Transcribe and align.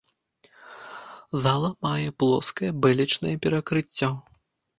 Зала 1.43 1.69
мае 1.87 2.09
плоскае 2.23 2.71
бэлечнае 2.87 3.35
перакрыцце. 3.45 4.11